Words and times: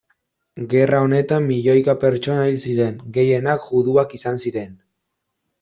Gerra 0.71 1.01
honetan 1.07 1.45
milioika 1.49 1.95
pertsona 2.05 2.47
hil 2.47 2.57
ziren, 2.71 2.97
gehienak 3.19 3.69
juduak 3.69 4.17
izan 4.21 4.43
ziren. 4.47 4.77